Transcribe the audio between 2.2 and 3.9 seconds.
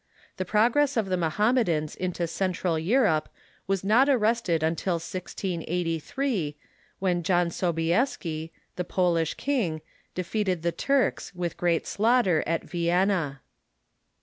Central Europe was